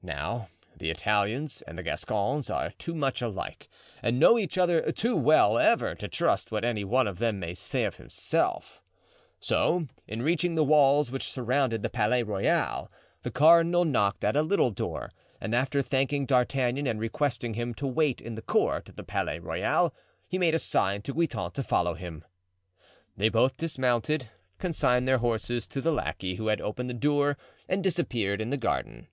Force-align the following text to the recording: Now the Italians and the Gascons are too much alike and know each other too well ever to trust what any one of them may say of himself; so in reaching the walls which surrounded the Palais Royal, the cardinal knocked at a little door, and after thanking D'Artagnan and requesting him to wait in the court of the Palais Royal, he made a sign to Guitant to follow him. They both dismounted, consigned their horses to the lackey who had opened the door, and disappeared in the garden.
Now 0.00 0.48
the 0.74 0.88
Italians 0.90 1.60
and 1.66 1.76
the 1.76 1.82
Gascons 1.82 2.48
are 2.48 2.70
too 2.70 2.94
much 2.94 3.20
alike 3.20 3.68
and 4.02 4.18
know 4.18 4.38
each 4.38 4.56
other 4.56 4.90
too 4.90 5.14
well 5.14 5.58
ever 5.58 5.94
to 5.96 6.08
trust 6.08 6.50
what 6.50 6.64
any 6.64 6.84
one 6.84 7.06
of 7.06 7.18
them 7.18 7.38
may 7.38 7.52
say 7.52 7.84
of 7.84 7.96
himself; 7.96 8.80
so 9.40 9.86
in 10.08 10.22
reaching 10.22 10.54
the 10.54 10.64
walls 10.64 11.12
which 11.12 11.30
surrounded 11.30 11.82
the 11.82 11.90
Palais 11.90 12.22
Royal, 12.22 12.90
the 13.24 13.30
cardinal 13.30 13.84
knocked 13.84 14.24
at 14.24 14.36
a 14.36 14.40
little 14.40 14.70
door, 14.70 15.12
and 15.38 15.54
after 15.54 15.82
thanking 15.82 16.24
D'Artagnan 16.24 16.86
and 16.86 16.98
requesting 16.98 17.52
him 17.52 17.74
to 17.74 17.86
wait 17.86 18.22
in 18.22 18.36
the 18.36 18.40
court 18.40 18.88
of 18.88 18.96
the 18.96 19.04
Palais 19.04 19.38
Royal, 19.38 19.94
he 20.26 20.38
made 20.38 20.54
a 20.54 20.58
sign 20.58 21.02
to 21.02 21.12
Guitant 21.12 21.52
to 21.56 21.62
follow 21.62 21.92
him. 21.92 22.24
They 23.18 23.28
both 23.28 23.58
dismounted, 23.58 24.30
consigned 24.58 25.06
their 25.06 25.18
horses 25.18 25.66
to 25.66 25.82
the 25.82 25.92
lackey 25.92 26.36
who 26.36 26.46
had 26.46 26.62
opened 26.62 26.88
the 26.88 26.94
door, 26.94 27.36
and 27.68 27.84
disappeared 27.84 28.40
in 28.40 28.48
the 28.48 28.56
garden. 28.56 29.08